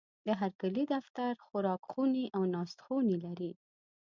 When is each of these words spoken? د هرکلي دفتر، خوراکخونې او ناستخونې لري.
د 0.27 0.29
هرکلي 0.41 0.83
دفتر، 0.93 1.31
خوراکخونې 1.45 2.25
او 2.37 2.43
ناستخونې 2.53 3.15
لري. 3.25 3.51